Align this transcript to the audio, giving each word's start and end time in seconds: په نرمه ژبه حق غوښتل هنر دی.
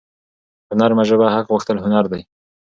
په 0.67 0.73
نرمه 0.79 1.03
ژبه 1.09 1.25
حق 1.35 1.45
غوښتل 1.53 1.77
هنر 1.85 2.05
دی. 2.11 2.21